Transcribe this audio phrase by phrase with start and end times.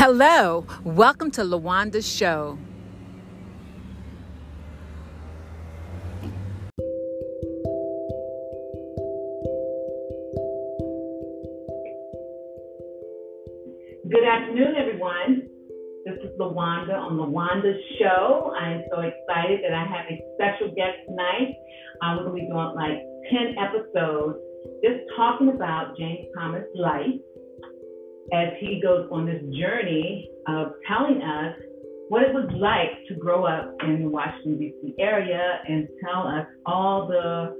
[0.00, 2.56] Hello, welcome to Lawanda's show.
[14.08, 15.48] Good afternoon, everyone.
[16.06, 18.52] This is Lawanda on Lawanda's show.
[18.56, 21.56] I am so excited that I have a special guest tonight.
[22.00, 23.02] Uh, we're going to be doing like
[23.32, 24.38] 10 episodes
[24.84, 27.18] just talking about James Thomas' life
[28.32, 31.56] as he goes on this journey of telling us
[32.08, 34.94] what it was like to grow up in the Washington D.C.
[34.98, 37.54] area and tell us all the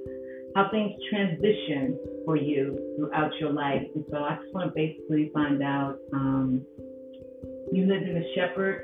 [0.56, 3.82] how things transition for you throughout your life.
[3.94, 5.96] And so I just want to basically find out.
[6.14, 6.62] Um,
[7.72, 8.82] you lived in the Shepherd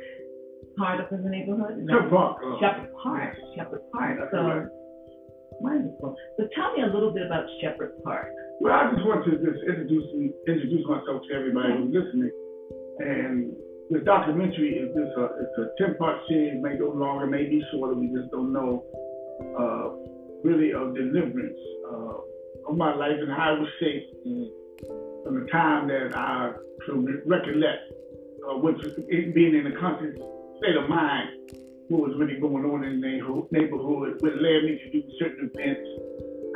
[0.76, 1.86] part of the neighborhood.
[1.88, 2.36] Shepherd Park.
[2.44, 3.36] Uh, Shepherd Park.
[3.56, 4.18] Shepherd Park.
[4.30, 4.68] So
[5.60, 6.16] wonderful.
[6.36, 8.28] So tell me a little bit about Shepherd Park.
[8.60, 10.06] Well, I just want to just introduce
[10.46, 12.30] introduce myself to everybody who's listening.
[13.00, 13.52] And
[13.90, 17.62] the documentary is just a it's a ten part series, may go longer, may be
[17.72, 17.94] shorter.
[17.94, 18.84] We just don't know.
[19.58, 20.04] Uh,
[20.44, 21.58] really of deliverance
[21.90, 24.12] uh, of my life and how it was shaped
[25.24, 26.52] from the time that I
[26.84, 27.90] could recollect,
[28.46, 28.76] uh, which
[29.08, 30.14] being in a conscious
[30.60, 31.30] state of mind,
[31.88, 35.88] what was really going on in the neighborhood, what led me to do certain events,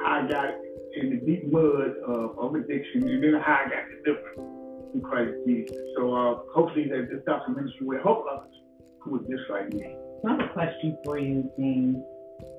[0.04, 0.52] I got
[1.00, 5.32] in the deep mud uh, of addiction, and then how I got delivered in Christ
[5.46, 5.76] Jesus.
[5.96, 8.54] So uh, hopefully that this documentary will help others
[9.00, 9.96] who are just like me.
[10.26, 12.04] I have a question for you, Dean.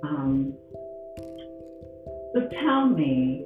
[0.03, 0.53] Um,
[2.33, 3.45] so tell me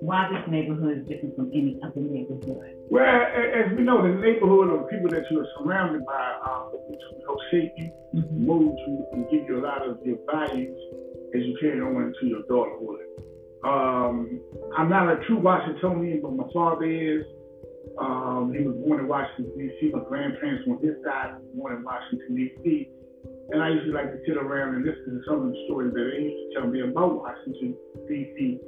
[0.00, 2.74] why this neighborhood is different from any other neighborhood.
[2.90, 6.72] Well, as we know, the neighborhood of the people that you are surrounded by um,
[7.26, 8.46] help shape you, mm-hmm.
[8.46, 10.78] mold you, and give you a lot of your values
[11.34, 13.00] as you carry on into your adulthood.
[13.64, 14.40] Um,
[14.76, 17.24] I'm not a true Washingtonian, but my father is.
[17.98, 19.90] Um, he was born in Washington, D.C.
[19.90, 22.86] My grandparents on his side were born in Washington, D.C.
[23.50, 26.04] And I to like to sit around and listen to some of the stories that
[26.04, 27.74] they used to tell me about Washington,
[28.06, 28.60] D.C.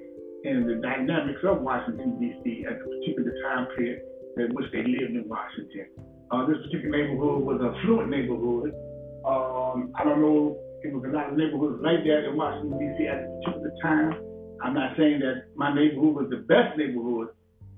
[0.49, 2.67] and the dynamics of Washington, D.C.
[2.67, 4.03] at the particular time period
[4.39, 5.87] in which they lived in Washington.
[6.33, 8.75] Uh, this particular neighborhood was a fluent neighborhood.
[9.23, 12.75] Um, I don't know if it was a lot of neighborhoods like that in Washington,
[12.75, 13.07] D.C.
[13.07, 14.30] at the particular time.
[14.63, 17.29] I'm not saying that my neighborhood was the best neighborhood,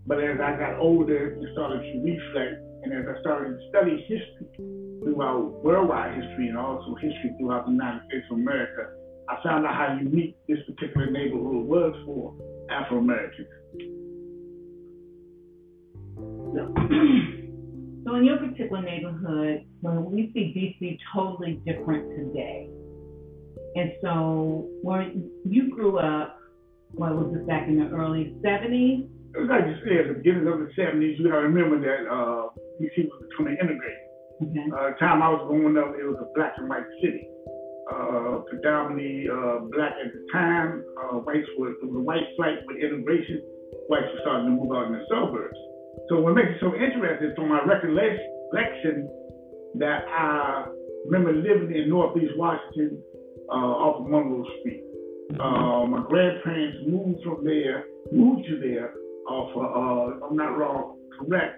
[0.07, 4.03] but as I got older and started to reflect, and as I started to study
[4.09, 4.51] history
[5.03, 8.91] throughout worldwide history and also history throughout the United States of America,
[9.29, 12.35] I found out how unique this particular neighborhood was for
[12.71, 13.49] Afro Americans.
[18.05, 22.69] So, in your particular neighborhood, when we see DC totally different today,
[23.77, 26.42] and so when you grew up,
[26.95, 29.09] what was it back in the early 70s?
[29.33, 31.17] It was like you said, the beginning of the 70s.
[31.17, 34.05] You gotta remember that uh, DC was becoming integrated.
[34.45, 34.67] Okay.
[34.69, 37.25] Uh, time I was growing up, it was a black and white city.
[37.89, 40.85] Uh, predominantly uh, black at the time.
[41.01, 43.41] Uh, whites were, it was a white flight with integration.
[43.89, 45.57] Whites were starting to move out in the suburbs.
[46.09, 49.09] So what makes it so interesting from my recollection
[49.81, 50.69] that I
[51.09, 53.01] remember living in Northeast Washington
[53.49, 54.85] uh, off of Monroe Street.
[55.41, 58.93] Uh, my grandparents moved from there, moved to there
[59.29, 61.57] off of, uh, if I'm not wrong, correct.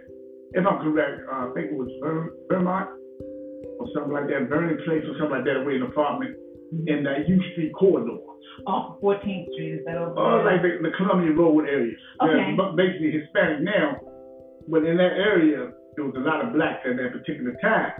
[0.53, 1.91] If I'm correct, uh, I think it was
[2.49, 2.89] Vermont
[3.81, 6.37] or something like that, Vernon Place or something like that, away in an apartment
[6.87, 8.19] in that U Street corridor.
[8.67, 11.97] Off 14th Street, is that over uh, like the, the Columbia Road area.
[12.23, 12.55] Okay.
[12.55, 13.99] They're basically Hispanic now,
[14.69, 17.99] but in that area, there was a lot of blacks at that particular time.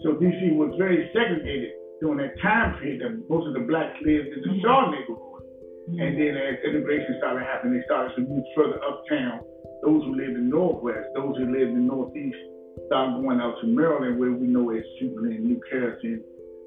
[0.00, 4.34] So DC was very segregated during that time period that most of the blacks lived
[4.34, 4.66] in the mm-hmm.
[4.66, 5.46] Shaw neighborhood.
[5.86, 9.40] And then as integration started happening, they started to move further uptown.
[9.86, 12.38] Those who lived in Northwest, those who lived in Northeast,
[12.86, 16.22] started going out to Maryland, where we know it's Superman, New Carrollton,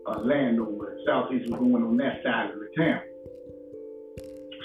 [0.07, 0.97] uh, Landover.
[1.05, 3.03] Southeast was going on that side of the town.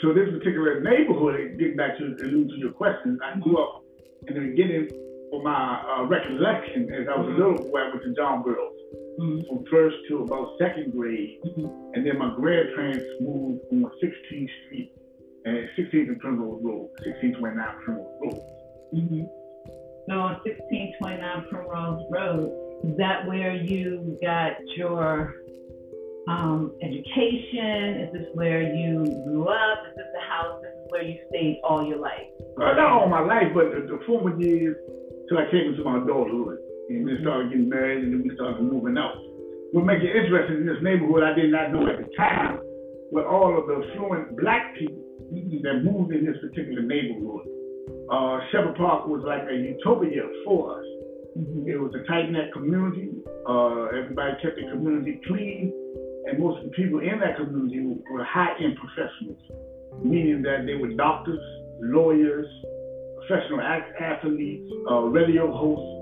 [0.02, 3.82] So this particular neighborhood, getting back to allude to your question, I grew up
[4.26, 4.88] in the beginning
[5.30, 8.69] for my uh, recollection as I was a little boy, I went to John Girls
[9.20, 9.46] mm-hmm.
[9.46, 11.38] from first to about second grade.
[11.44, 11.94] Mm-hmm.
[11.94, 14.92] And then my grandparents moved on 16th Street
[15.44, 18.42] and 16th and Primrose Road, 1629 Primrose Road.
[18.94, 19.24] Mm-hmm.
[20.08, 25.34] So on 1629 Primrose Road, is that where you got your
[26.28, 28.08] um, education?
[28.08, 29.78] Is this where you grew up?
[29.90, 30.60] Is this the house?
[30.62, 32.26] This is where you stayed all your life?
[32.56, 34.76] Well, not all my life, but the, the former years
[35.28, 36.58] till I came into my adulthood
[36.90, 39.14] and then started getting married, and then we started moving out.
[39.70, 42.58] What makes it interesting in this neighborhood, I did not know at the time,
[43.14, 44.98] were all of the affluent black people
[45.62, 47.46] that moved in this particular neighborhood.
[48.10, 50.86] Uh, Shepherd Park was like a utopia for us
[51.38, 51.68] Mm-hmm.
[51.68, 53.10] It was a tight knit community.
[53.46, 55.72] Uh, everybody kept the community clean,
[56.26, 59.38] and most of the people in that community were high end professionals,
[60.02, 61.40] meaning that they were doctors,
[61.80, 62.46] lawyers,
[63.22, 65.99] professional athletes, uh, radio hosts,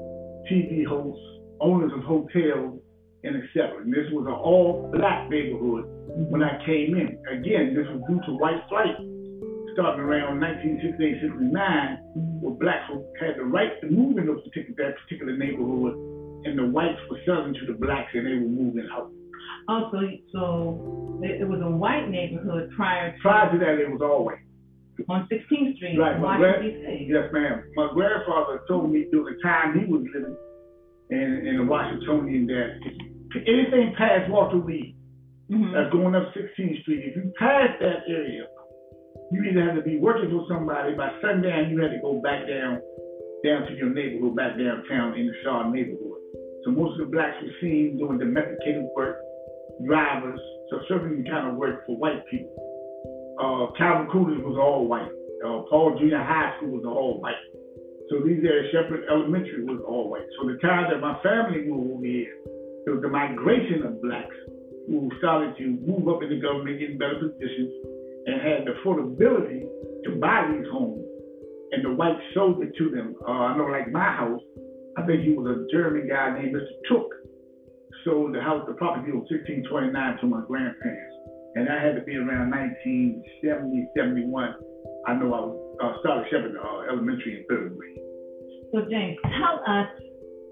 [0.51, 1.23] TV hosts,
[1.61, 2.81] owners of hotels,
[3.25, 3.83] and etc.
[3.83, 5.85] And this was an all black neighborhood
[6.31, 7.19] when I came in.
[7.31, 8.97] Again, this was due to white flight
[9.79, 11.55] starting around 1968, 69,
[12.43, 12.91] where blacks
[13.21, 15.95] had the right to move in those particular, that particular neighborhood,
[16.43, 19.11] and the whites were selling to the blacks, and they were moving out.
[19.69, 19.99] Oh, so,
[20.33, 23.19] so it was a white neighborhood prior to.
[23.23, 24.43] Prior to that, it was all white.
[25.07, 27.07] On 16th Street, right, Washington, D.C.
[27.07, 27.63] Yes, ma'am.
[27.77, 30.37] My grandfather told me during the time he was living
[31.11, 32.83] in, in the Washingtonian that
[33.47, 34.97] anything past Walter Reed,
[35.51, 35.73] mm-hmm.
[35.73, 38.47] that's going up 16th Street, if you pass that area,
[39.31, 41.71] you either had to be working for somebody by sundown.
[41.71, 42.83] You had to go back down,
[43.45, 46.19] down to your neighborhood, back downtown in the Shaw neighborhood.
[46.65, 49.23] So most of the blacks were seen doing domesticated work,
[49.87, 50.41] drivers,
[50.71, 52.68] so certain kind of work for white people.
[53.39, 55.11] Uh, Calvin Coolidge was all white.
[55.47, 57.39] Uh, Paul Junior High School was all white.
[58.11, 60.27] So these areas, Shepherd Elementary was all white.
[60.41, 62.35] So the time that my family moved here,
[62.87, 64.35] it was the migration of blacks
[64.89, 67.71] who started to move up in the government, get better positions,
[68.27, 69.69] and had the affordability
[70.05, 71.05] to buy these homes,
[71.73, 73.15] and the whites sold it to them.
[73.27, 74.41] Uh, I know, like my house,
[74.97, 76.75] I think he was a German guy named Mr.
[76.89, 77.13] Took,
[78.05, 81.08] sold the house, the property was 1629 to my grandparents,
[81.59, 84.55] and I had to be around 1970, 71.
[85.07, 87.99] I know I was uh, started Shepherd uh, Elementary in third grade.
[88.71, 89.91] So James, tell us,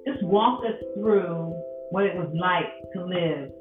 [0.02, 1.54] just walk us through
[1.90, 3.54] what it was like to live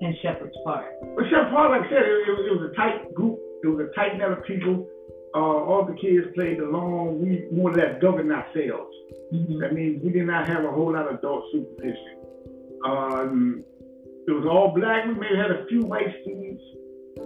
[0.00, 0.86] in Shepherd's Park?
[1.02, 3.38] Well, Shepherd's Park, like I said, it, it, was, it was a tight group.
[3.62, 4.86] It was a tight net of people.
[5.34, 7.22] Uh, all the kids played along.
[7.22, 8.94] We more or less governed ourselves.
[9.32, 9.60] Mm-hmm.
[9.60, 12.18] That means we did not have a whole lot of adult supervision.
[12.84, 13.64] Um,
[14.28, 15.06] it was all black.
[15.06, 16.62] We maybe had a few white students.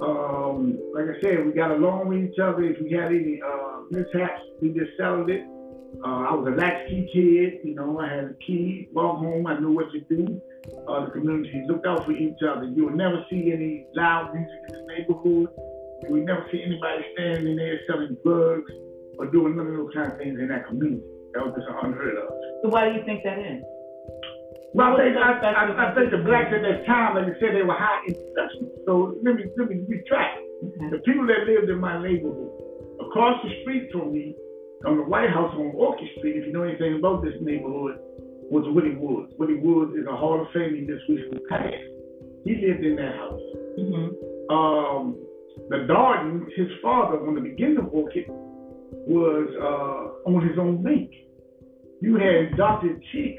[0.01, 2.63] Um, like I said, we got along with each other.
[2.63, 5.43] If we had any uh, mishaps, we just settled it.
[6.03, 7.61] Uh, I was a latchkey kid.
[7.69, 9.47] You know, I had a key, walk home.
[9.47, 10.41] I knew what to do
[10.89, 12.65] uh, the community looked out for each other.
[12.65, 15.49] You would never see any loud music in the neighborhood.
[16.03, 18.71] You would never see anybody standing there selling drugs
[19.19, 21.03] or doing none of those kind of things in that community.
[21.35, 22.29] That was just unheard of.
[22.63, 23.63] So why do you think that is?
[24.75, 27.53] Well, I think, I, I, I, think the blacks at that time, like you said,
[27.53, 28.73] they were high in production.
[28.89, 30.41] So let me let me retract.
[30.65, 30.89] Okay.
[30.97, 32.49] The people that lived in my neighborhood,
[33.05, 34.33] across the street from me,
[34.87, 38.01] on the White House on Orchid Street, if you know anything about this neighborhood,
[38.49, 39.33] was Willie Woods.
[39.39, 41.85] Willie Woods is a Hall of Fame in this recently passed.
[42.45, 43.41] He lived in that house.
[43.79, 44.09] Mm-hmm.
[44.53, 45.17] Um,
[45.69, 51.13] the Darden, his father, on the beginning of Orchid, was uh, on his own lake.
[52.01, 52.99] You had Dr.
[53.13, 53.37] Cheek,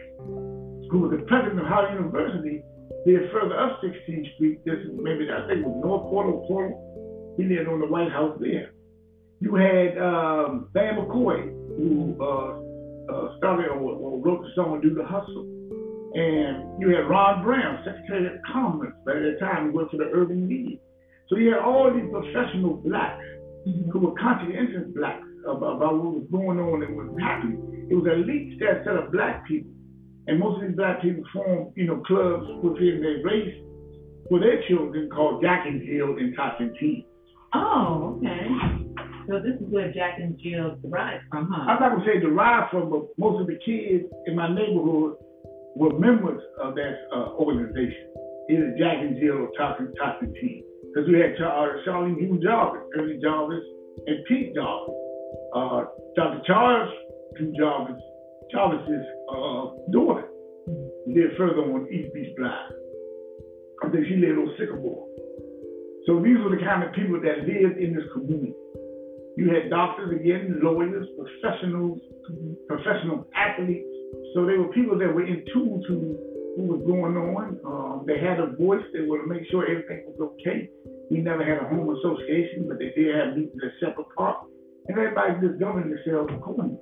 [0.94, 2.62] who was the president of Howard University,
[3.08, 4.64] lived further up 16th Street.
[4.64, 7.34] This maybe I think it was North Portal, Portal.
[7.36, 8.70] He lived on the White House there.
[9.42, 12.62] You had um, Van McCoy, who uh,
[13.10, 15.50] uh, started or, or wrote the song "Do the Hustle,"
[16.14, 20.12] and you had Ron Brown, Secretary of Commerce, at the time he worked for the
[20.14, 20.80] Urban League.
[21.28, 23.26] So you had all these professional blacks
[23.66, 23.90] mm-hmm.
[23.90, 27.58] who were conscientious blacks about, about what was going on and what was happening.
[27.90, 29.73] It was an elite set, set of black people,
[30.28, 33.56] and most of these black people formed, you know, clubs within their race
[34.30, 37.06] for their children called Jack and Jill and Tots and Teens.
[37.54, 38.48] Oh, okay.
[39.28, 41.72] So this is where Jack and Jill derived from, huh?
[41.72, 45.16] I'm not gonna say derived from, but most of the kids in my neighborhood
[45.76, 48.12] were members of that uh, organization,
[48.50, 50.66] either Jack and Jill or Totten Tots and Teens.
[50.94, 53.64] Because we had uh, Charlene Drew Jarvis, Ernie Jarvis,
[54.08, 54.96] and Pete Jarvis.
[55.56, 56.42] Uh, Dr.
[56.46, 56.94] Charles
[57.38, 58.02] Drew Jarvis,
[58.54, 60.30] Jarvis's uh, daughter,
[61.08, 62.72] lived further on East Beach Drive.
[63.84, 65.08] I think she lived on Sycamore.
[66.06, 68.54] So these were the kind of people that lived in this community.
[69.36, 72.00] You had doctors again, lawyers, professionals,
[72.68, 73.90] professional athletes.
[74.36, 75.94] So they were people that were in tune to
[76.56, 77.58] what was going on.
[77.66, 78.86] Um, they had a voice.
[78.94, 80.70] They were to make sure everything was okay.
[81.10, 84.46] We never had a home association, but they did have meetings at separate parks.
[84.88, 86.78] And everybody just governed themselves accordingly.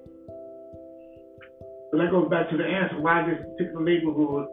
[1.91, 4.47] So that goes back to the answer why this particular neighborhood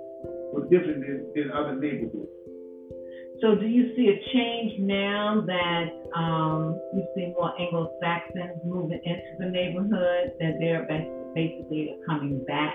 [0.50, 2.35] was different than, than other neighborhoods.
[3.40, 5.87] So do you see a change now that
[6.18, 10.83] um, you see more Anglo-Saxons moving into the neighborhood, that they're
[11.35, 12.75] basically coming back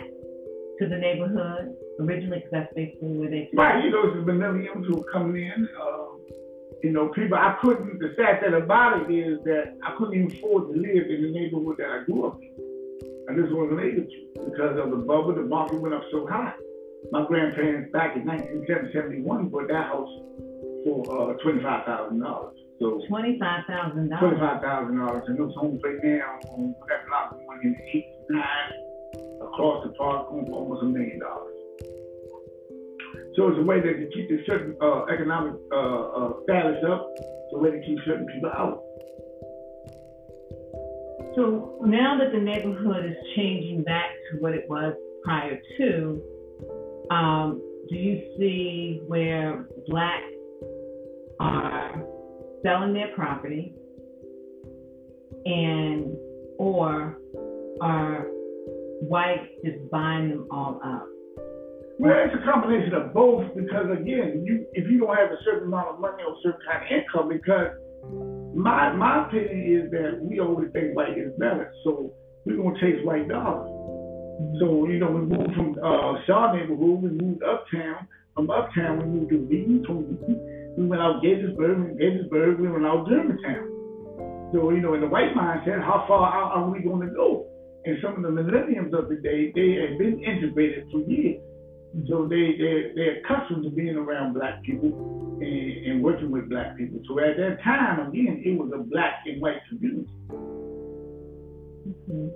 [0.79, 3.49] to the neighborhood originally, because that's basically where they.
[3.53, 5.67] Right, you know, it's the millennials who are coming in.
[5.81, 6.21] Um,
[6.81, 10.37] you know, people, I couldn't, the sad thing about it is that I couldn't even
[10.37, 12.55] afford to live in the neighborhood that I grew up in.
[13.29, 14.19] I just wasn't able to
[14.51, 15.33] because of the bubble.
[15.35, 16.53] The market went up so high.
[17.11, 20.11] My grandparents back in 1971 bought that house
[20.83, 22.55] for uh, twenty-five thousand dollars.
[22.79, 24.19] So twenty-five thousand dollars.
[24.19, 28.71] Twenty-five thousand dollars, and those homes right now on that block going in eight, nine,
[29.41, 31.53] across the park, almost a million dollars.
[33.35, 37.09] So it's a way that to keep the certain uh, economic uh, uh, status up.
[37.17, 38.83] It's a way to keep certain people out.
[41.35, 46.21] So now that the neighborhood is changing back to what it was prior to,
[47.09, 50.23] um, do you see where blacks
[51.39, 52.03] are
[52.63, 53.73] selling their property
[55.45, 56.15] and
[56.59, 57.17] or
[57.81, 58.27] are
[59.01, 61.07] whites just buying them all up?
[61.99, 65.67] Well, it's a combination of both because again, you if you don't have a certain
[65.67, 67.67] amount of money or a certain kind of income, because
[68.55, 72.13] my my opinion is that we always think white is better, so
[72.45, 73.69] we're gonna chase white dollars.
[74.59, 78.07] So you know, we moved from uh, Shaw neighborhood, we moved uptown.
[78.35, 80.75] From uptown, we moved to Wheaton.
[80.77, 81.75] We went out Gaithersburg.
[81.75, 83.69] From Gaithersburg, we went out Germantown.
[84.53, 87.47] So you know, in the white mindset, how far out are we to go?
[87.85, 91.41] And some of the millenniums of the day, they have been integrated for years.
[92.09, 96.75] So they they they're accustomed to being around black people and, and working with black
[96.75, 96.99] people.
[97.07, 100.09] So at that time, again, it was a black and white community.
[101.85, 102.27] Mm-hmm.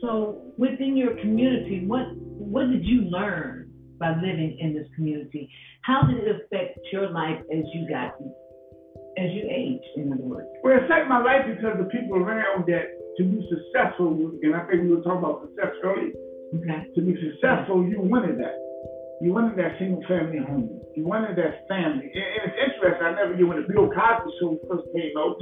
[0.00, 5.50] So within your community, what what did you learn by living in this community?
[5.82, 8.16] How did it affect your life as you got
[9.18, 10.48] as you aged, in other words?
[10.64, 14.64] Well, it affected my life because the people around that to be successful, and I
[14.64, 16.12] think we were talking about success earlier
[16.50, 16.90] Okay.
[16.94, 18.58] To be successful, you wanted that.
[19.22, 20.80] You wanted that single family home.
[20.96, 22.10] You wanted that family.
[22.10, 23.06] And, and it's interesting.
[23.06, 25.38] I never knew when the Bill Cosby show first came out,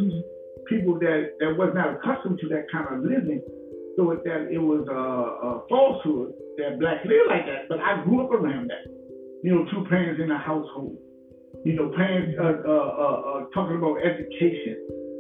[0.68, 3.40] people that, that was not accustomed to that kind of living
[3.96, 7.70] thought that it was a, a falsehood that blacks live like that.
[7.70, 8.84] But I grew up around that.
[9.42, 10.98] You know, two parents in a household.
[11.64, 14.76] You know, parents uh, uh, uh, uh talking about education,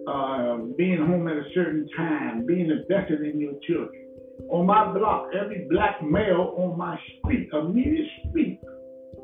[0.06, 4.08] um, being home at a certain time, being invested in your children
[4.50, 8.60] on my block, every black male on my street, immediate street,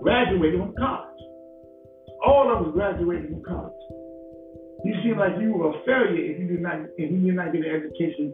[0.02, 1.22] graduated from college.
[2.26, 3.84] All of us graduated from college.
[4.84, 7.52] You seem like you were a failure if you did not if you did not
[7.52, 8.32] get an education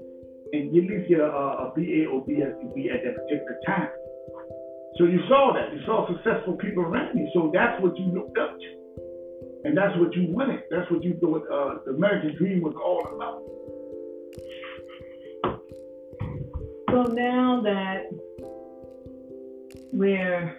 [0.52, 3.88] and you at least get a, a BA or BSc at that particular time.
[4.98, 5.72] So you saw that.
[5.72, 7.30] You saw successful people around you.
[7.32, 8.68] So that's what you looked up to.
[9.62, 10.66] And that's what you wanted.
[10.70, 13.44] That's what you thought uh, the American dream was all about.
[16.90, 18.06] So now that
[19.92, 20.56] we're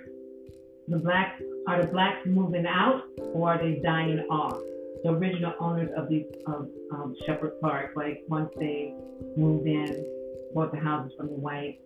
[0.88, 3.02] the blacks are the blacks moving out
[3.34, 4.58] or are they dying off?
[5.04, 8.96] The original owners of these of um, Shepherd Park, like once they
[9.36, 10.06] moved in,
[10.54, 11.82] bought the houses from the whites,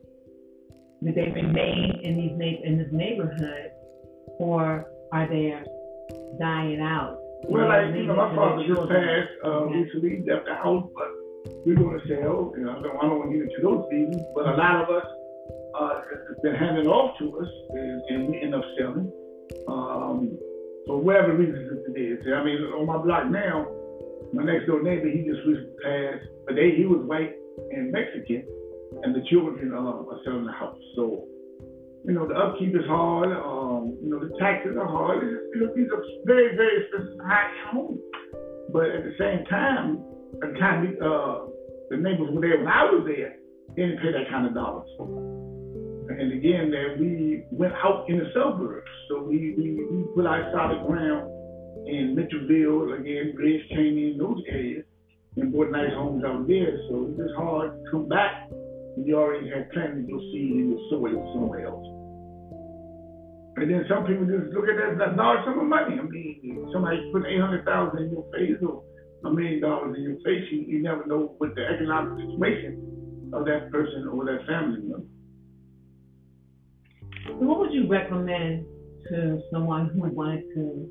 [1.04, 3.72] did they remain in these na- in this neighborhood,
[4.38, 5.58] or are they
[6.40, 7.18] dying out?
[7.48, 11.08] Well, like you know, my father just passed uh, recently, left the house, but
[11.66, 12.54] we're going to sell.
[12.58, 14.84] You know, I don't, I don't want to get into those reasons, but a lot
[14.84, 15.08] of us
[15.80, 19.12] uh, have been handed off to us, and, and we end up selling.
[19.68, 20.38] Um,
[20.86, 22.20] for whatever reason it is.
[22.34, 23.66] I mean, on my block now,
[24.34, 27.34] my next door neighbor, he just recently passed, but they, he was white
[27.72, 28.46] and Mexican,
[29.04, 30.78] and the children uh, are selling the house.
[30.96, 31.26] So,
[32.06, 33.32] you know, the upkeep is hard.
[33.34, 35.24] Um, you know, the taxes are hard.
[35.24, 38.00] It's, you know, these are very, very expensive high-end homes.
[38.70, 40.04] But at the same time,
[40.42, 41.48] the time uh,
[41.90, 43.36] the neighbors were there when I was there,
[43.76, 44.90] they didn't pay that kind of dollars.
[46.08, 48.88] And again, that we went out in the suburbs.
[49.10, 51.32] So we, we, we put our solid ground
[51.88, 54.86] in Mitchellville, again, Grace Canyon, those areas,
[55.38, 56.78] and bought nice homes out there.
[56.90, 60.72] So it's just hard to come back when you already had planted your seed in
[60.72, 61.86] the soil somewhere else.
[63.58, 65.96] And then some people just look at that, that large sum of money.
[66.00, 68.84] I mean, somebody put 800000 in your face or
[69.26, 73.72] a million dollars in your face, you, never know what the economic situation of that
[73.72, 75.06] person or that family member.
[77.34, 78.66] what would you recommend
[79.10, 80.90] to someone who wanted to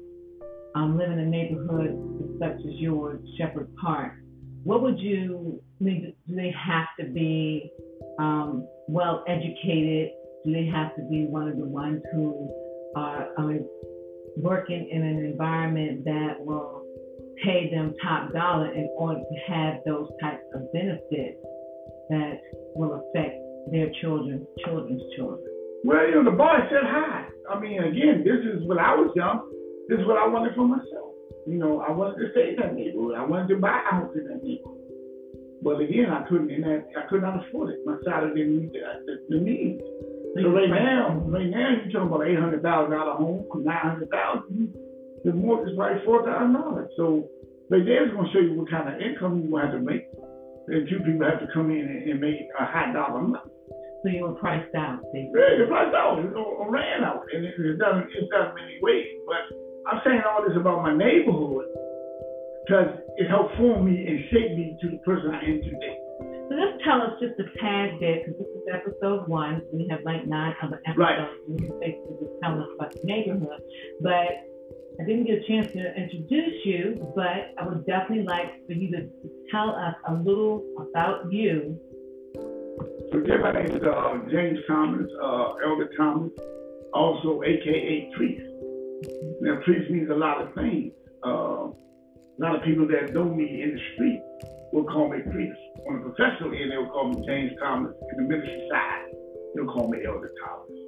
[0.74, 4.14] um, live in a neighborhood such as yours, Shepherd Park?
[4.64, 5.60] What would you?
[5.82, 7.70] Do they have to be
[8.18, 10.10] um, well educated?
[10.44, 12.50] Do they have to be one of the ones who
[12.96, 13.58] are, are
[14.36, 16.83] working in an environment that will
[17.42, 21.38] pay them top dollar in order to have those types of benefits
[22.10, 22.40] that
[22.74, 25.40] will affect their children, children's children.
[25.84, 27.26] Well, you know, the bar said high.
[27.50, 29.50] I mean, again, this is when I was young.
[29.88, 31.12] This is what I wanted for myself.
[31.46, 33.16] You know, I wanted to stay in that neighborhood.
[33.16, 34.80] I wanted to buy a house in that neighborhood.
[35.62, 37.80] But again, I couldn't, and I, I could not afford it.
[37.84, 39.80] My salary didn't meet the, the, the needs.
[40.36, 44.10] So right now, right now, you're talking about eight hundred thousand dollar home, nine hundred
[44.10, 44.74] thousand.
[45.24, 46.90] The mortgage is probably four thousand dollars.
[46.96, 47.28] So
[47.70, 50.04] right there is going to show you what kind of income you have to make.
[50.68, 53.48] And two people have to come in and, and make a high dollar amount.
[54.04, 55.40] So you were priced out, basically.
[55.40, 56.20] Yeah, you're priced out.
[56.20, 59.08] You know, ran out, and it, it doesn't it's done many ways.
[59.24, 59.48] But
[59.88, 61.64] I'm saying all this about my neighborhood
[62.64, 65.96] because it helped form me and shape me to the person I am today.
[66.48, 69.64] So just tell us just a tad bit, because this is episode one.
[69.72, 71.00] We have like nine other episodes.
[71.00, 71.28] Right.
[71.48, 73.60] You can basically just tell us about the neighborhood.
[74.00, 74.52] But
[75.00, 78.90] I didn't get a chance to introduce you, but I would definitely like for you
[78.92, 79.08] to
[79.50, 81.78] tell us a little about you.
[83.10, 86.30] So again, my name is uh, James Thomas, uh, Elder Thomas,
[86.92, 88.50] also AKA Priest.
[89.40, 90.92] Now, priest means a lot of things.
[91.26, 94.22] Uh, a lot of people that know me in the street
[94.72, 95.58] will call me priest.
[95.88, 97.94] On the professional end, they'll call me James Thomas.
[98.12, 99.06] In the ministry side,
[99.54, 100.83] they'll call me Elder Thomas.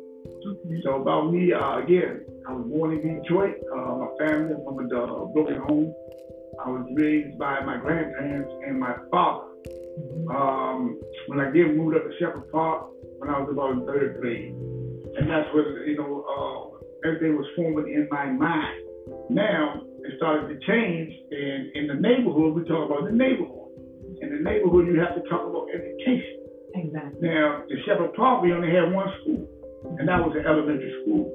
[0.84, 3.56] So about me, uh, again, I was born in Detroit.
[3.72, 5.94] Uh, my family from a uh, broken home.
[6.64, 9.46] I was raised by my grandparents and my father.
[9.98, 10.30] Mm-hmm.
[10.30, 12.88] Um, when I did move up to Shepherd Park
[13.18, 17.46] when I was about in third grade, and that's when you know uh, everything was
[17.56, 18.82] forming in my mind.
[19.30, 23.66] Now it started to change, and in the neighborhood we talk about the neighborhood
[24.20, 26.40] in the neighborhood, you have to talk about education.
[26.74, 27.28] Exactly.
[27.28, 29.48] Now, in Shepherd Park, we only had one school,
[29.98, 31.32] and that was an elementary school.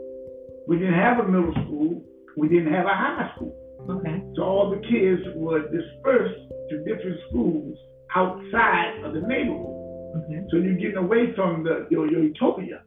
[0.68, 2.04] We didn't have a middle school.
[2.38, 3.56] We didn't have a high school.
[3.90, 4.24] Okay.
[4.36, 7.78] So all the kids were dispersed to different schools
[8.16, 9.76] outside of the neighborhood.
[10.18, 10.46] Okay.
[10.52, 12.84] So you're getting away from the your, your utopia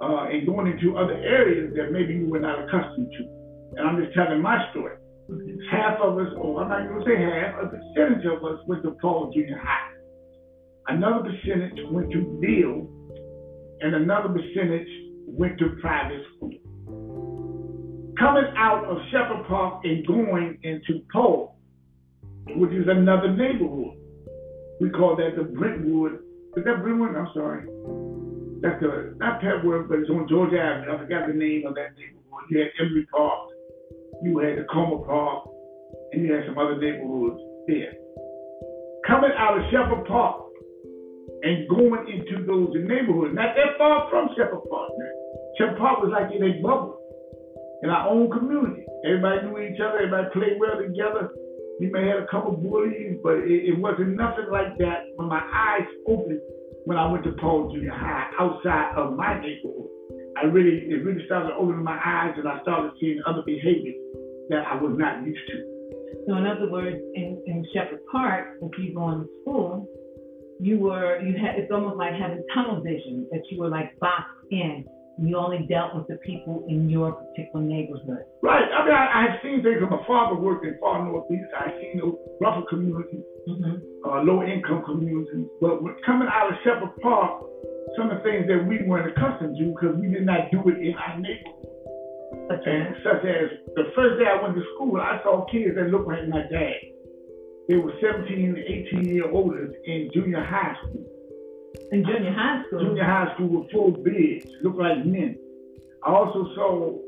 [0.00, 3.22] uh, and going into other areas that maybe you were not accustomed to.
[3.76, 4.96] And I'm just telling my story.
[5.70, 8.82] Half of us, or I'm not going to say half, a percentage of us went
[8.82, 9.92] to Paul Junior High.
[10.88, 12.90] Another percentage went to Deal,
[13.82, 14.88] and another percentage
[15.26, 16.52] went to private school.
[18.18, 21.56] Coming out of Shepherd Park and going into Paul,
[22.46, 23.98] which is another neighborhood.
[24.80, 26.20] We call that the Brentwood.
[26.56, 27.16] Is that Brentwood?
[27.16, 27.66] I'm sorry.
[28.62, 30.94] That's the not Petworth, but it's on Georgia Avenue.
[30.94, 32.46] I forgot the name of that neighborhood.
[32.50, 33.50] You had Emory Park,
[34.22, 35.48] you had the Comer Park,
[36.12, 37.94] and you had some other neighborhoods there.
[39.06, 40.51] Coming out of Shepherd Park
[41.42, 44.90] and going into those neighborhoods, not that far from Shepherd Park.
[45.58, 46.98] Shepherd Park was like in a bubble,
[47.82, 48.86] in our own community.
[49.04, 51.34] Everybody knew each other, everybody played well together.
[51.80, 55.42] We may have a couple bullies, but it, it wasn't nothing like that when my
[55.42, 56.40] eyes opened
[56.84, 59.86] when I went to Paul Junior High outside of my neighborhood.
[60.36, 63.94] I really, it really started opening my eyes and I started seeing other behaviors
[64.48, 65.72] that I was not used to.
[66.26, 69.88] So in other words, in, in Shepherd Park, if you go to school,
[70.62, 74.46] you were you had it's almost like having tunnel vision that you were like boxed
[74.50, 74.86] in.
[75.20, 78.24] You only dealt with the people in your particular neighborhood.
[78.42, 78.64] Right.
[78.64, 79.76] I mean, I, I've seen things.
[79.84, 81.52] My father worked in far northeast.
[81.52, 83.76] I've seen those rougher communities, mm-hmm.
[84.08, 85.46] uh, low income communities.
[85.60, 87.44] But coming out of Shepherd Park,
[87.94, 90.80] some of the things that we weren't accustomed to because we did not do it
[90.80, 91.60] in our neighborhood.
[92.50, 96.08] And such as the first day I went to school, I saw kids that looked
[96.08, 96.91] like my dad.
[97.68, 98.56] They were 17,
[98.92, 101.06] 18 year olds in junior high school.
[101.92, 102.80] In junior high school?
[102.80, 105.36] Junior high school with full beards, looked like men.
[106.04, 106.98] I also saw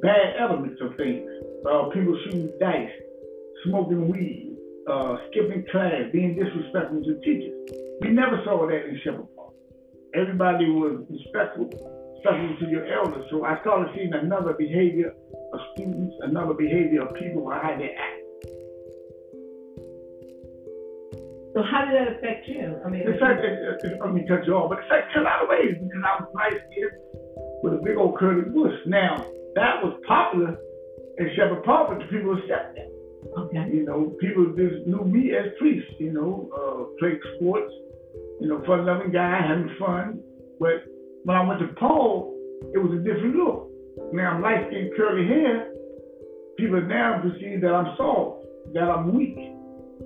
[0.00, 1.28] bad elements of things.
[1.68, 2.90] Uh, people shooting dice,
[3.64, 4.56] smoking weed,
[4.88, 7.70] uh, skipping class, being disrespectful to teachers.
[8.00, 9.54] We never saw that in Shepherd Park.
[10.14, 11.70] Everybody was respectful
[12.24, 13.26] especially to your elders.
[13.30, 15.12] So I started seeing another behavior
[15.52, 18.13] of students, another behavior of people, how they act.
[21.54, 22.82] So how did that affect you?
[22.84, 25.42] I mean, it affected, it, let me cut you off, but it affected a lot
[25.42, 26.90] of ways because I was nice here
[27.62, 28.74] with a big old curly bush.
[28.86, 30.58] Now, that was popular
[31.18, 32.90] in Shepherd Park, but the people accepted that.
[33.38, 33.70] Okay.
[33.70, 37.72] You know, people just knew me as priest, you know, uh, played sports,
[38.40, 40.20] you know, fun loving guy, having fun.
[40.58, 40.82] But
[41.22, 42.34] when I went to Paul,
[42.74, 43.70] it was a different look.
[44.12, 45.70] Now I'm light skinned, curly hair.
[46.58, 49.38] People now perceive that I'm soft, that I'm weak,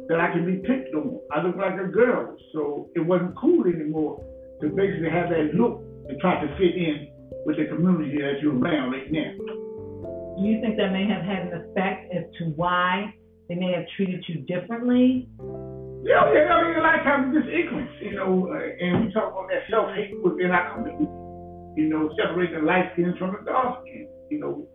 [0.08, 1.20] that I can be picked on.
[1.32, 2.36] I look like a girl.
[2.52, 4.24] So it wasn't cool anymore
[4.60, 7.12] to basically have that look and try to fit in
[7.44, 9.32] with the community that you're around right now.
[10.36, 13.12] Do you think that may have had an effect as to why
[13.48, 15.28] they may have treated you differently?
[16.04, 16.54] Yeah, yeah.
[16.54, 19.48] I mean, a lot of times it's ignorance, you know, uh, and we talk about
[19.50, 21.10] that self hate within our community.
[21.76, 24.08] You know, separating the light skin from the dark skin.
[24.30, 24.68] You know,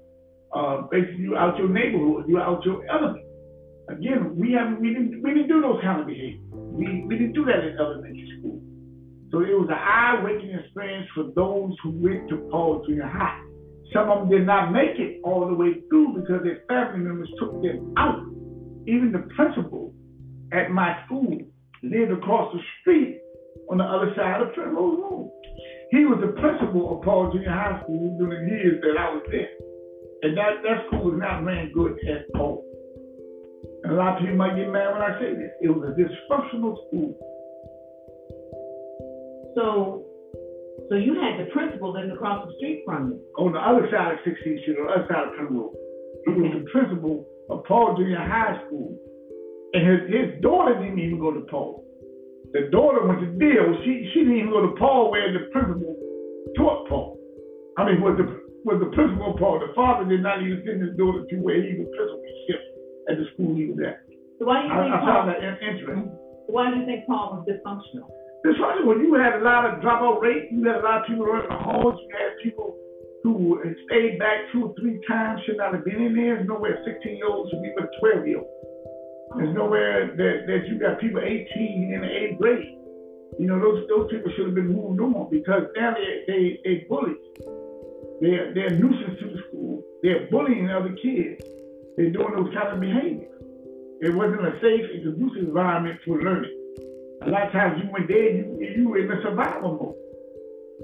[0.54, 3.23] uh, basically you out your neighborhood, you out your element.
[3.98, 6.40] Again, we haven't we didn't we didn't do those kind of behavior.
[6.52, 8.62] We we didn't do that in elementary school.
[9.32, 13.42] So it was an eye-awakening experience for those who went to Paul Junior High.
[13.92, 17.30] Some of them did not make it all the way through because their family members
[17.40, 18.22] took them out.
[18.86, 19.94] Even the principal
[20.52, 21.38] at my school
[21.82, 23.20] lived across the street
[23.70, 25.32] on the other side of Primrose Road.
[25.90, 29.24] He was the principal of Paul Junior High School during the years that I was
[29.30, 29.50] there.
[30.24, 32.64] And that, that school was not ran good at all.
[33.94, 35.54] A lot of people might get mad when I say this.
[35.62, 37.14] It was a dysfunctional school.
[39.54, 40.02] So,
[40.90, 43.22] so you had the principal living across the street from you.
[43.38, 45.78] On the other side of 16th Street, on the other side of Primrose.
[46.26, 48.98] He was the principal of Paul Junior High School.
[49.78, 51.86] And his, his daughter didn't even go to Paul.
[52.50, 53.78] The daughter went to Bill.
[53.86, 55.94] She she didn't even go to Paul where the principal
[56.58, 57.22] taught Paul.
[57.78, 58.26] I mean, was the
[58.66, 59.62] was the principal of Paul.
[59.62, 62.73] The father did not even send his daughter to where he was principalship
[63.10, 64.04] at the school he was at.
[64.40, 65.08] So why do you I, think I Paul?
[65.08, 66.12] found that interesting.
[66.48, 68.10] Why do you think Paul was dysfunctional?
[68.44, 71.24] Funny when you had a lot of dropout rate, you had a lot of people
[71.26, 72.76] running the halls, you had people
[73.24, 73.56] who
[73.88, 76.36] stayed back two or three times, should not have been in there.
[76.36, 78.52] There's nowhere 16 year olds should be with a 12 year old.
[79.38, 79.64] There's uh-huh.
[79.64, 82.78] nowhere that, that you got people 18 in the eighth grade.
[83.40, 86.86] You know, those those people should have been moved on because now they they they
[86.88, 87.18] bullies.
[88.22, 89.82] They're they're a nuisance to the school.
[90.04, 91.42] They're bullying other kids.
[91.98, 93.30] They're doing those kind of behaviors.
[94.02, 96.52] It wasn't a safe and conducive environment for learning.
[97.22, 99.96] A lot of times you went there, you you were in a survival mode.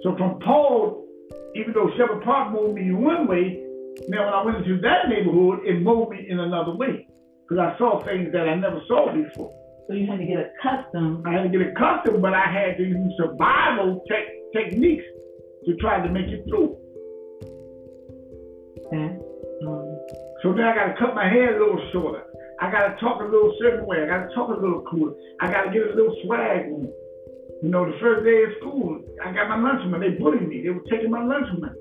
[0.04, 1.06] So from Paul,
[1.56, 3.62] even though Shepherd Park moved me in one way,
[4.08, 7.08] now when I went into that neighborhood, it moved me in another way.
[7.44, 9.52] Because I saw things that I never saw before.
[9.88, 11.26] So you had to get accustomed.
[11.28, 15.04] I had to get accustomed, but I had to use survival tech techniques
[15.66, 16.78] to try to make it through.
[18.86, 19.29] Okay.
[20.44, 22.24] So now I got to cut my hair a little shorter.
[22.62, 24.04] I got to talk a little certain way.
[24.04, 25.14] I got to talk a little cooler.
[25.42, 26.68] I got to get a little swag.
[27.62, 30.12] You know, the first day of school, I got my lunch money.
[30.12, 30.64] They bullied me.
[30.64, 31.76] They were taking my lunch money.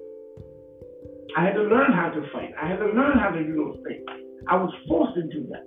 [1.37, 2.51] I had to learn how to fight.
[2.61, 4.03] I had to learn how to do those things.
[4.49, 5.67] I was forced into that.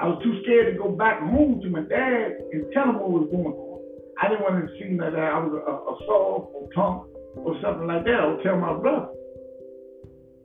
[0.00, 3.10] I was too scared to go back home to my dad and tell him what
[3.10, 3.78] was going on.
[4.18, 7.86] I didn't want to seem like I was a, a soft or punk or something
[7.86, 8.18] like that.
[8.18, 9.12] I would tell my brother.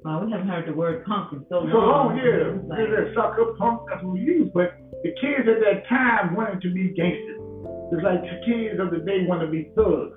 [0.06, 1.72] Well, we haven't heard the word punk in so long.
[1.74, 2.54] So long, yeah.
[2.70, 4.52] Like- There's that sucker punk, that's what we use.
[4.54, 7.41] But the kids at that time wanted to be gangsters.
[7.91, 10.13] It's like the kids of the day want to be thugs.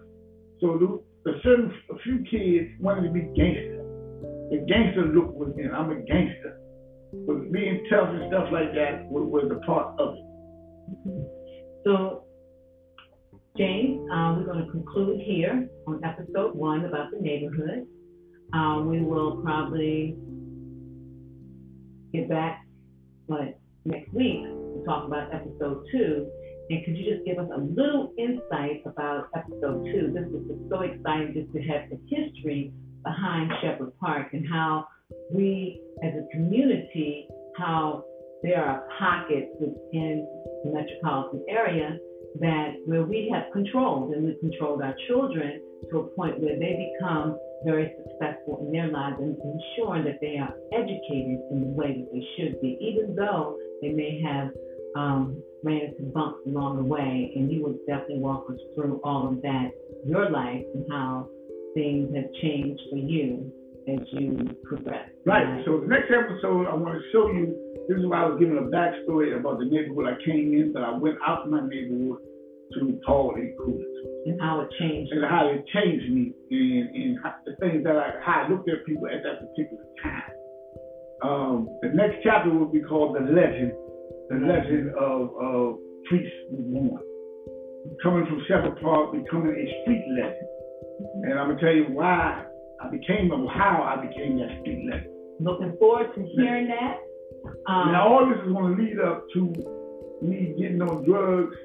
[0.61, 3.81] So the, a certain a few kids wanted to be gangsters.
[4.53, 5.73] The gangster look was in.
[5.73, 6.61] I'm a gangster.
[7.27, 10.25] But being tough and stuff like that was, was a part of it.
[11.85, 12.25] So,
[13.57, 17.87] James, um, we're going to conclude here on episode one about the neighborhood.
[18.53, 20.17] Um, we will probably
[22.13, 22.65] get back
[23.29, 26.31] like next week to talk about episode two.
[26.71, 30.13] And could you just give us a little insight about episode two?
[30.13, 32.73] This just so exciting just to have the history
[33.05, 34.87] behind Shepherd Park and how
[35.33, 38.05] we as a community, how
[38.43, 40.27] there are pockets within
[40.65, 41.99] the metropolitan area
[42.41, 46.93] that where we have controlled and we've controlled our children to a point where they
[46.95, 51.99] become very successful in their lives and ensuring that they are educated in the way
[51.99, 54.51] that they should be, even though they may have
[54.97, 57.33] um, ran into bumps along the way.
[57.35, 59.71] And you will definitely walk us through all of that,
[60.07, 61.29] your life, and how
[61.75, 63.53] things have changed for you
[63.89, 65.09] as you progress.
[65.25, 65.63] Right.
[65.65, 67.57] So the next episode, I want to show you.
[67.89, 70.85] This is why I was giving a backstory about the neighborhood I came in, but
[70.85, 72.21] I went out my neighborhood
[72.75, 73.55] to Paul A.
[73.63, 73.87] Coolidge.
[74.27, 75.13] and how it changed.
[75.13, 78.69] and how it changed me and, and how, the things that I, how I looked
[78.69, 80.33] at people at that particular time.
[81.23, 83.73] Um, the next chapter will be called The Legend,
[84.31, 85.79] the legend of, of
[86.09, 87.03] Priest One.
[88.03, 90.47] Coming from Shepherd Park, becoming a street legend.
[91.25, 92.45] And I'm going to tell you why
[92.81, 95.13] I became, or how I became that street legend.
[95.41, 96.99] Looking forward to hearing that.
[97.67, 99.41] Um, now, all this is going to lead up to
[100.23, 101.57] me getting on drugs,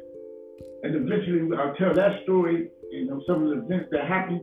[0.84, 4.42] and eventually I'll tell that story, you know, some of the events that happened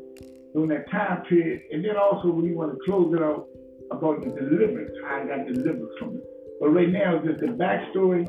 [0.54, 3.46] during that time period, and then also we want to close it out
[3.90, 6.24] about the deliverance, how I got delivered from it.
[6.60, 8.26] But right now, it's just the backstory,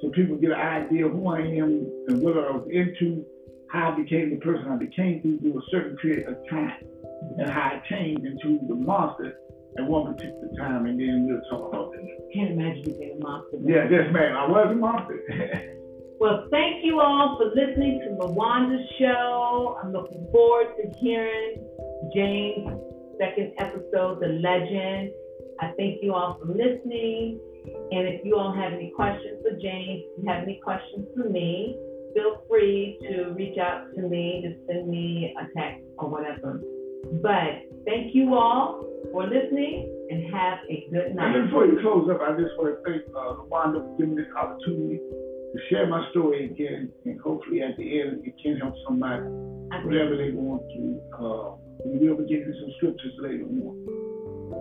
[0.00, 3.24] so people get an idea of who I am and what I was into,
[3.70, 6.80] how I became the person I became through, through a certain period of time,
[7.38, 9.34] and how I changed into the monster
[9.78, 12.30] at one particular time, and then we'll talk about that.
[12.34, 13.58] can't imagine you being a monster.
[13.64, 14.36] Yeah, yes, ma'am.
[14.36, 15.74] I was a monster.
[16.20, 19.78] Well, thank you all for listening to LaWanda's show.
[19.80, 21.64] I'm looking forward to hearing
[22.12, 22.76] James'
[23.20, 25.12] second episode, The Legend.
[25.60, 27.38] I thank you all for listening.
[27.92, 31.28] And if you all have any questions for James, if you have any questions for
[31.28, 31.78] me,
[32.14, 36.60] feel free to reach out to me, just send me a text or whatever.
[37.22, 41.36] But thank you all for listening and have a good night.
[41.36, 44.22] And before you close up, I just want to thank uh, Wanda for giving me
[44.22, 44.98] this opportunity
[45.52, 49.22] to share my story again, and hopefully at the end it can help somebody,
[49.84, 51.00] whatever they want to.
[51.16, 54.08] Uh, we'll be give you some scriptures later on.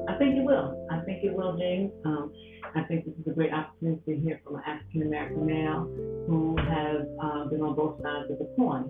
[0.08, 0.88] I think it will.
[0.90, 1.92] I think it will, James.
[2.06, 2.32] Um,
[2.76, 5.84] I think this is a great opportunity to hear from an African American male
[6.28, 8.90] who has uh, been on both sides of the coin,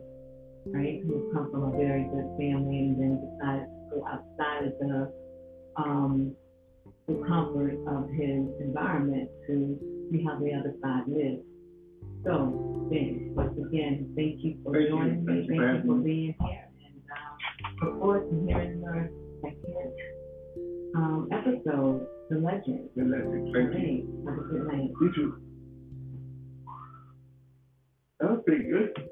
[0.67, 1.01] right?
[1.05, 5.13] Who's come from a very good family and then decided to go outside of the
[5.77, 6.35] um,
[7.07, 9.79] the comfort of his environment to
[10.11, 11.41] see how the other side lives.
[12.27, 15.27] So, Ben, once again, thank you for thank joining you.
[15.27, 15.47] me.
[15.47, 16.67] Thank, you for being here.
[16.83, 19.09] And um, look forward to hearing your
[19.41, 19.93] second
[20.95, 22.89] um, episode, The Legend.
[22.97, 23.55] The Legend.
[23.55, 24.25] Thank you.
[24.27, 24.91] Have a good night.
[24.99, 25.41] You too.
[28.19, 29.09] That was pretty good.